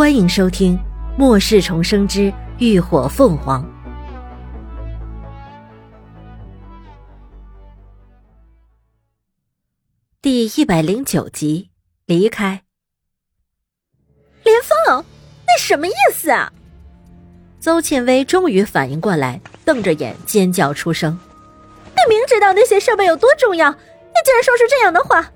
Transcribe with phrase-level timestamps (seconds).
[0.00, 0.78] 欢迎收听
[1.18, 3.62] 《末世重生之浴火凤凰》
[10.22, 11.68] 第一百零九集。
[12.06, 12.62] 离开，
[14.42, 15.04] 连峰，
[15.46, 16.50] 那什么意思啊？
[17.60, 21.12] 邹倩薇终于反应过来，瞪着眼尖叫出声
[21.84, 23.76] ：“你明知道那些设备有多重要，你
[24.24, 25.30] 竟然说出这样的话？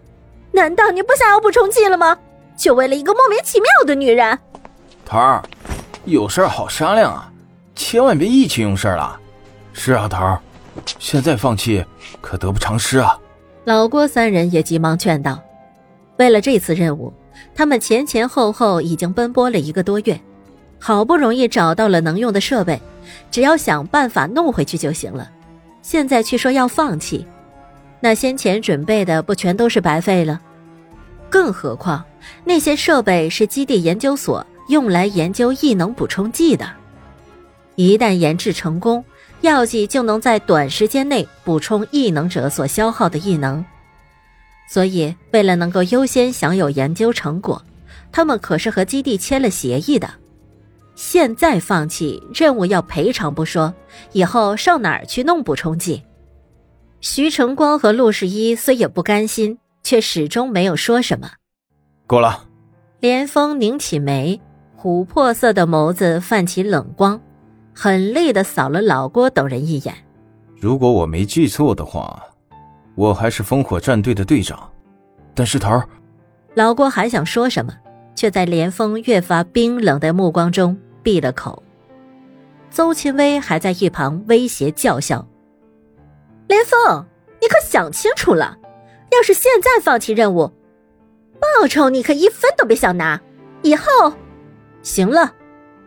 [0.53, 2.19] 难道你不想要补充剂了吗？
[2.57, 4.39] 就为了一个莫名其妙的女人？”
[5.05, 5.43] 头儿，
[6.05, 7.31] 有事好商量啊，
[7.75, 9.21] 千万别意气用事了。
[9.73, 10.41] 是啊，头儿，
[10.99, 11.85] 现在放弃
[12.21, 13.19] 可得不偿失啊。
[13.65, 15.39] 老郭三人也急忙劝道
[16.19, 17.13] ：“为了这次任务，
[17.55, 20.19] 他们前前后后已经奔波了一个多月，
[20.79, 22.81] 好不容易找到了能用的设备，
[23.31, 25.31] 只要想办法弄回去就行了。
[25.83, 27.27] 现在却说要放弃，
[28.01, 30.41] 那先前准备的不全都是白费了？
[31.29, 32.05] 更何况
[32.45, 36.71] 那些设备是基地研究所。”用来研究异能补充剂的，
[37.75, 39.05] 一旦研制成功，
[39.43, 43.65] 药剂就能在短时间内补充异能者所消耗的异能。
[44.69, 47.63] 所以，为了能够优先享有研究成果，
[48.11, 50.09] 他们可是和基地签了协议的。
[50.95, 53.75] 现在放弃任务要赔偿不说，
[54.13, 56.03] 以后上哪儿去弄补充剂？
[57.01, 61.31] 徐成光和陆十一虽也不甘心，却始终没有说什么。
[62.07, 62.47] 够了，
[63.01, 64.41] 连峰拧起眉。
[64.85, 67.19] 琥珀色的眸子泛起冷光，
[67.75, 69.95] 狠厉的扫了老郭等人一眼。
[70.61, 72.23] 如果我没记错的话，
[72.95, 74.71] 我还是烽火战队的队长。
[75.35, 75.89] 但是头儿，
[76.53, 77.73] 老郭还想说什么，
[78.15, 81.63] 却在连峰越发冰冷的目光中闭了口。
[82.69, 85.27] 邹庆威还在一旁威胁叫嚣
[86.47, 87.03] ：“连峰，
[87.41, 88.59] 你可想清楚了？
[89.13, 90.53] 要是现在放弃任务，
[91.41, 93.19] 报酬你可一分都别想拿。
[93.63, 93.87] 以后……”
[94.85, 95.33] 行了，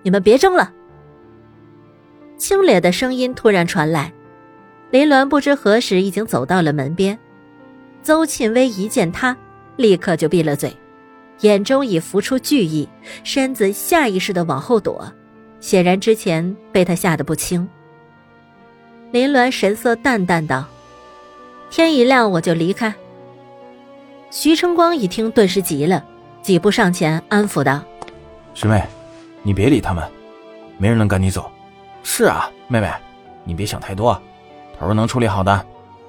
[0.01, 0.73] 你们别争了。
[2.35, 4.11] 清冽的声音突然传来，
[4.89, 7.17] 林鸾不知何时已经走到了门边。
[8.03, 9.37] 邹庆威一见他，
[9.75, 10.75] 立刻就闭了嘴，
[11.41, 12.89] 眼中已浮出惧意，
[13.23, 15.11] 身子下意识的往后躲，
[15.59, 17.67] 显然之前被他吓得不轻。
[19.11, 20.65] 林鸾神色淡淡道
[21.69, 22.93] ：“天一亮我就离开。”
[24.31, 26.03] 徐成光一听，顿时急了，
[26.41, 27.81] 几步上前安抚道。
[28.53, 28.83] 师妹，
[29.47, 30.03] 你别理他们，
[30.77, 31.49] 没人能赶你走。
[32.03, 32.91] 是啊，妹妹，
[33.45, 34.21] 你别想太多，
[34.77, 35.65] 头儿能处理好的。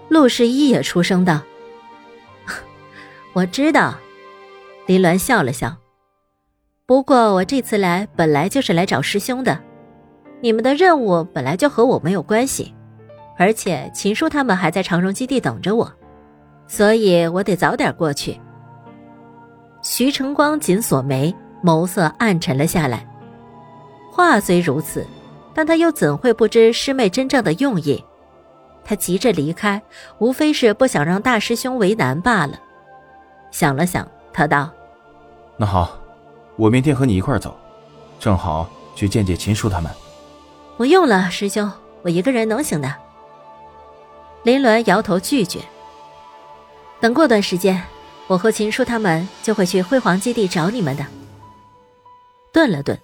[0.09, 1.41] 陆十一也出声道
[3.33, 3.95] ：“我知道。”
[4.87, 5.77] 林鸾笑了笑。
[6.85, 9.57] 不过我这次来本来就是来找师兄的，
[10.41, 12.75] 你们的任务本来就和我没有关系，
[13.39, 15.89] 而且秦叔他们还在长荣基地等着我，
[16.67, 18.41] 所以我得早点过去。
[19.81, 21.33] 徐成光紧锁眉。
[21.61, 23.05] 眸色暗沉了下来。
[24.19, 25.07] 话虽如此，
[25.55, 28.05] 但他又怎会不知师妹真正的用意？
[28.85, 29.81] 他急着离开，
[30.19, 32.59] 无非是不想让大师兄为难罢了。
[33.53, 34.69] 想了想，他道
[35.57, 35.97] ：“那好，
[36.57, 37.57] 我明天和你一块走，
[38.19, 39.89] 正好去见见秦叔他们。”
[40.77, 41.71] 不用了，师兄，
[42.03, 42.93] 我一个人能行的。
[44.43, 45.61] 林鸾摇头拒绝。
[46.99, 47.81] 等过段时间，
[48.27, 51.07] 我和秦叔他们就会去辉煌基地找你们的。
[52.53, 52.99] 顿了顿，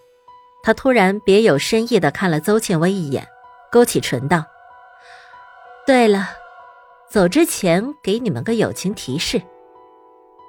[0.64, 3.28] 他突然别有深意的看了邹庆威一眼，
[3.70, 4.42] 勾起唇道
[5.86, 6.30] ：“对了，
[7.10, 9.42] 走之前给你们个友情提示，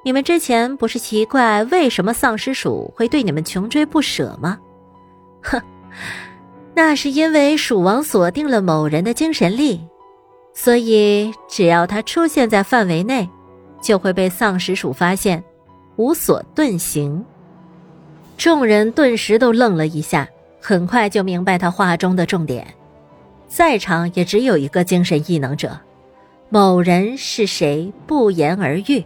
[0.06, 4.58] 你们之前不是奇怪为什么丧尸鼠会对你们穷追不舍吗？
[5.44, 5.62] 哼，
[6.74, 9.86] 那是因为鼠王锁定了某人的精神力，
[10.54, 13.30] 所以只要他出现在范围内，
[13.82, 15.44] 就会被丧尸鼠发现，
[15.98, 17.26] 无所遁形。”
[18.38, 20.28] 众人顿时都愣了一下，
[20.62, 22.68] 很快就明白他话中的重点。
[23.48, 25.80] 在场也只有一个精神异能者，
[26.50, 29.04] 某人是谁不言而喻。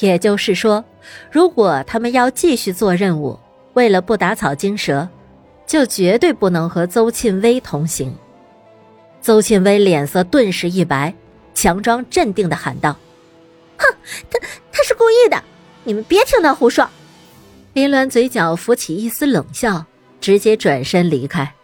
[0.00, 0.84] 也就是说，
[1.30, 3.38] 如果他们要继续做任务，
[3.74, 5.08] 为了不打草惊蛇，
[5.66, 8.14] 就绝对不能和邹庆威同行。
[9.20, 11.14] 邹庆威脸色顿时一白，
[11.54, 12.96] 强装镇定的喊道
[13.78, 13.86] ：“哼，
[14.30, 14.38] 他
[14.70, 15.42] 他是故意的，
[15.84, 16.88] 你们别听他胡说。”
[17.72, 19.84] 林鸾嘴角浮起一丝冷笑，
[20.20, 21.54] 直接转身离开。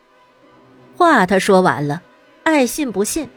[0.96, 2.02] 话他说完了，
[2.44, 3.28] 爱信不信。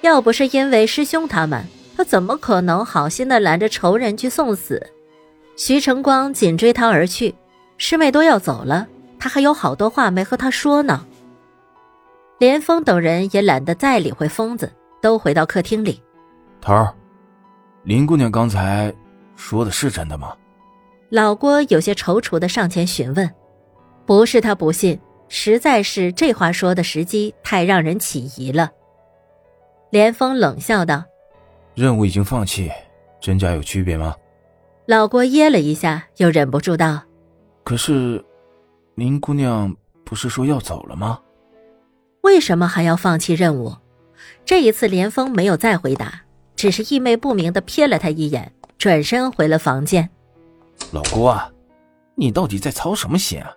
[0.00, 1.64] 要不是因为师兄他们，
[1.96, 4.90] 他怎么可能好心的拦着仇人去送死？
[5.56, 7.34] 徐成光紧追他而去，
[7.76, 8.86] 师妹都要走了，
[9.18, 11.04] 他还有好多话没和他说呢。
[12.38, 14.70] 连峰等人也懒得再理会疯子，
[15.00, 16.00] 都回到客厅里。
[16.60, 16.94] 头儿，
[17.82, 18.94] 林姑娘刚才
[19.36, 20.34] 说的是真的吗？
[21.14, 23.32] 老郭有些踌躇的上前询问，
[24.04, 28.68] 不是他不信，实在是这话说的时机太让人起疑了。
[29.90, 31.04] 连峰冷笑道
[31.76, 32.68] ：“任务已经放弃，
[33.20, 34.12] 真假有区别吗？”
[34.86, 37.00] 老郭噎了一下，又忍不住道
[37.62, 38.20] ：“可是，
[38.96, 39.72] 林姑娘
[40.04, 41.20] 不是说要走了吗？
[42.22, 43.72] 为什么还要放弃任务？”
[44.44, 46.22] 这一次，连峰没有再回答，
[46.56, 50.10] 只是意味不明的瞥了他一眼，转身回了房间。
[50.92, 51.50] 老郭啊，
[52.14, 53.50] 你到底在操什么心啊？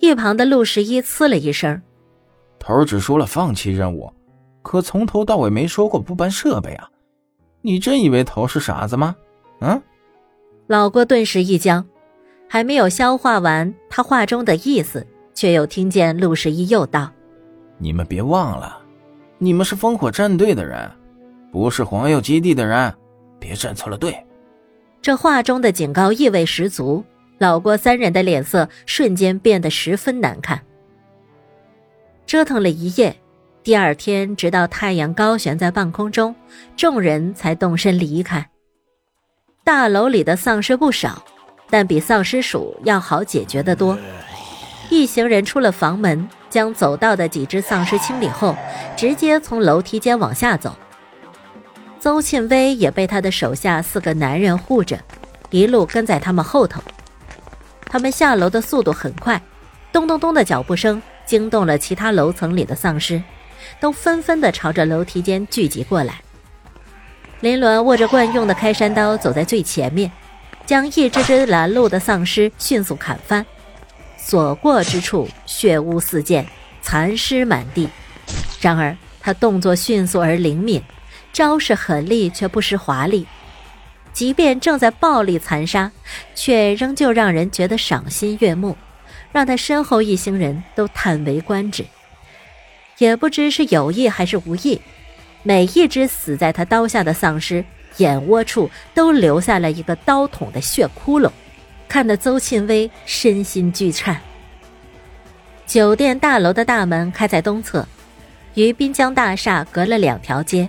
[0.00, 1.82] 一旁的陆十一呲了一声
[2.58, 4.12] ：“头只说了放弃任务，
[4.62, 6.88] 可从头到尾没说过不搬设备啊！
[7.60, 9.14] 你真以为头是傻子吗？”
[9.60, 9.82] 嗯。
[10.68, 11.84] 老郭顿时一僵，
[12.48, 17.10] 还没有消化完他话中的意思，却又听见陆十一又道
[17.76, 18.78] ：“你们别忘了，
[19.38, 20.90] 你们是烽火战队的人，
[21.50, 22.94] 不是黄药基地的人，
[23.38, 24.16] 别站错了队。”
[25.08, 27.02] 这话中的警告意味十足，
[27.38, 30.60] 老郭三人的脸色瞬间变得十分难看。
[32.26, 33.16] 折腾了一夜，
[33.62, 36.36] 第二天直到太阳高悬在半空中，
[36.76, 38.50] 众人才动身离开。
[39.64, 41.24] 大楼里的丧尸不少，
[41.70, 43.98] 但比丧尸鼠要好解决的多。
[44.90, 48.54] 一行人出了房门，将走道的几只丧尸清理后，
[48.94, 50.76] 直接从楼梯间往下走。
[52.00, 54.98] 邹庆威也被他的手下四个男人护着，
[55.50, 56.80] 一路跟在他们后头。
[57.86, 59.40] 他们下楼的速度很快，
[59.92, 63.22] 咚咚咚的脚步声惊动了其他楼层里的丧尸，
[63.80, 66.20] 都纷纷的朝着楼梯间聚集过来。
[67.40, 70.10] 林伦握着惯用的开山刀，走在最前面，
[70.66, 73.44] 将一只只拦路的丧尸迅速砍翻，
[74.16, 76.46] 所过之处血污四溅，
[76.82, 77.88] 残尸满地。
[78.60, 80.82] 然而他动作迅速而灵敏，
[81.32, 83.26] 招式狠厉却不失华丽。
[84.12, 85.92] 即便正在暴力残杀，
[86.34, 88.76] 却仍旧让人觉得赏心悦目，
[89.30, 91.84] 让他身后一行人都叹为观止。
[92.98, 94.80] 也不知是有意还是无意。
[95.44, 97.64] 每一只死在他刀下的丧尸，
[97.98, 101.30] 眼窝处都留下了一个刀捅的血窟窿，
[101.88, 104.20] 看得邹庆威身心俱颤。
[105.64, 107.86] 酒店大楼的大门开在东侧，
[108.54, 110.68] 与滨江大厦隔了两条街。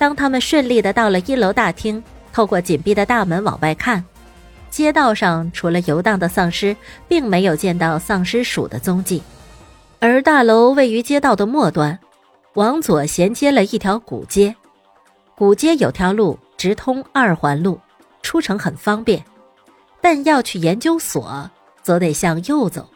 [0.00, 2.02] 当他们顺利的到了一楼大厅，
[2.32, 4.02] 透过紧闭的大门往外看，
[4.70, 6.74] 街道上除了游荡的丧尸，
[7.06, 9.22] 并没有见到丧尸鼠的踪迹，
[9.98, 11.98] 而大楼位于街道的末端。
[12.54, 14.56] 往左衔接了一条古街，
[15.34, 17.78] 古街有条路直通二环路，
[18.22, 19.22] 出城很方便。
[20.00, 21.50] 但要去研究所，
[21.82, 22.88] 则得向右走。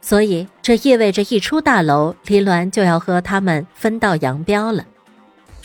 [0.00, 4.86] 所以这意味着一出大楼，林鸾就要和他们分道扬镳了。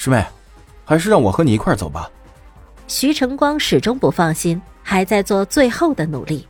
[0.01, 0.25] 师妹，
[0.85, 2.09] 还是让我和你一块走吧。
[2.87, 6.47] 徐成光始终不放心，还在做最后的努力。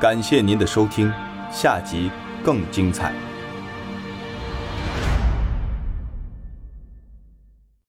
[0.00, 1.12] 感谢您的收听，
[1.50, 2.08] 下集。
[2.44, 3.12] 更精彩。